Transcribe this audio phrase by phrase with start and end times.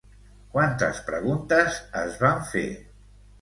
[0.53, 2.65] Quantes preguntes es van fer?